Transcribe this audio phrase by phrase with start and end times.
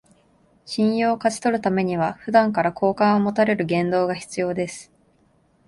[0.65, 4.91] 信用を勝ち取るためには、普段から好感を持たれる言動が必要です